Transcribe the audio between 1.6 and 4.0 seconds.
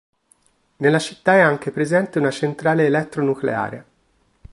presente una centrale elettronucleare.